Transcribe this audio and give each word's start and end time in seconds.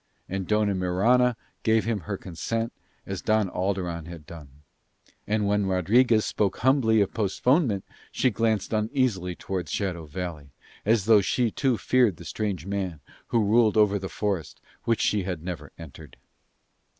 And 0.27 0.47
Dona 0.47 0.73
Mirana 0.73 1.37
gave 1.61 1.85
him 1.85 1.99
her 1.99 2.17
consent 2.17 2.73
as 3.05 3.21
Don 3.21 3.51
Alderon 3.51 4.07
had 4.07 4.25
done: 4.25 4.49
and 5.27 5.45
when 5.45 5.67
Rodriguez 5.67 6.25
spoke 6.25 6.57
humbly 6.61 7.01
of 7.01 7.13
postponement 7.13 7.85
she 8.11 8.31
glanced 8.31 8.73
uneasily 8.73 9.35
towards 9.35 9.71
Shadow 9.71 10.07
Valley, 10.07 10.53
as 10.87 11.05
though 11.05 11.21
she 11.21 11.51
too 11.51 11.77
feared 11.77 12.17
the 12.17 12.25
strange 12.25 12.65
man 12.65 12.99
who 13.27 13.45
ruled 13.45 13.77
over 13.77 13.99
the 13.99 14.09
forest 14.09 14.59
which 14.85 15.01
she 15.01 15.21
had 15.21 15.43
never 15.43 15.71
entered. 15.77 16.17